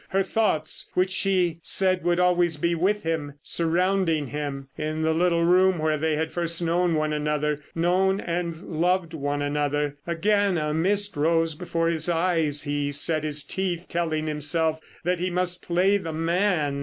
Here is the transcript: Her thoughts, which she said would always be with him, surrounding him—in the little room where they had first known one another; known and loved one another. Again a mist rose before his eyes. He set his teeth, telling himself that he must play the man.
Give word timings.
Her 0.09 0.23
thoughts, 0.23 0.89
which 0.95 1.11
she 1.11 1.59
said 1.61 2.03
would 2.03 2.19
always 2.19 2.57
be 2.57 2.73
with 2.73 3.03
him, 3.03 3.33
surrounding 3.43 4.25
him—in 4.25 5.03
the 5.03 5.13
little 5.13 5.43
room 5.45 5.77
where 5.77 5.95
they 5.95 6.15
had 6.15 6.31
first 6.31 6.59
known 6.59 6.95
one 6.95 7.13
another; 7.13 7.61
known 7.75 8.19
and 8.19 8.59
loved 8.63 9.13
one 9.13 9.43
another. 9.43 9.99
Again 10.07 10.57
a 10.57 10.73
mist 10.73 11.15
rose 11.15 11.53
before 11.53 11.87
his 11.87 12.09
eyes. 12.09 12.63
He 12.63 12.91
set 12.91 13.23
his 13.23 13.43
teeth, 13.43 13.85
telling 13.87 14.25
himself 14.25 14.79
that 15.03 15.19
he 15.19 15.29
must 15.29 15.61
play 15.61 15.97
the 15.99 16.13
man. 16.13 16.79